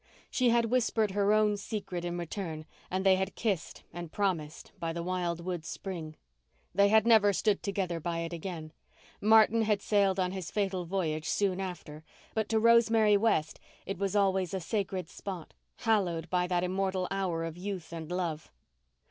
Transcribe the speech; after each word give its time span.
She 0.31 0.49
had 0.49 0.71
whispered 0.71 1.11
her 1.11 1.31
own 1.31 1.57
secret 1.57 2.03
in 2.03 2.17
return, 2.17 2.65
and 2.89 3.05
they 3.05 3.17
had 3.17 3.35
kissed 3.35 3.83
and 3.93 4.11
promised 4.11 4.71
by 4.79 4.93
the 4.93 5.03
wild 5.03 5.45
wood 5.45 5.63
spring. 5.63 6.15
They 6.73 6.89
had 6.89 7.05
never 7.05 7.31
stood 7.33 7.61
together 7.61 7.99
by 7.99 8.21
it 8.21 8.33
again—Martin 8.33 9.61
had 9.61 9.79
sailed 9.83 10.19
on 10.19 10.31
his 10.31 10.49
fatal 10.49 10.85
voyage 10.85 11.29
soon 11.29 11.59
after; 11.61 12.03
but 12.33 12.49
to 12.49 12.57
Rosemary 12.59 13.15
West 13.15 13.59
it 13.85 13.99
was 13.99 14.15
always 14.15 14.55
a 14.55 14.59
sacred 14.59 15.07
spot, 15.07 15.53
hallowed 15.77 16.31
by 16.31 16.47
that 16.47 16.63
immortal 16.63 17.07
hour 17.11 17.43
of 17.45 17.55
youth 17.55 17.93
and 17.93 18.09
love. 18.11 18.51